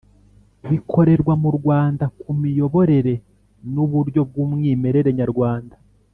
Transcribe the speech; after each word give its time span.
Bikorerwa 0.69 1.33
mu 1.43 1.49
rwanda 1.57 2.05
ku 2.19 2.29
miyoborere 2.41 3.13
n 3.71 3.73
uburyo 3.83 4.21
bw 4.29 4.35
umwimerere 4.45 5.09
nyarwanda 5.19 5.75